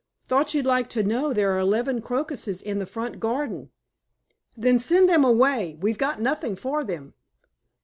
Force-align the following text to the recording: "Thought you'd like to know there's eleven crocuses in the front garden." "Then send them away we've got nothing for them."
"Thought 0.27 0.55
you'd 0.55 0.65
like 0.65 0.89
to 0.97 1.03
know 1.03 1.31
there's 1.31 1.61
eleven 1.61 2.01
crocuses 2.01 2.59
in 2.63 2.79
the 2.79 2.87
front 2.87 3.19
garden." 3.19 3.69
"Then 4.57 4.79
send 4.79 5.07
them 5.07 5.23
away 5.23 5.77
we've 5.79 5.99
got 5.99 6.19
nothing 6.19 6.55
for 6.55 6.83
them." 6.83 7.13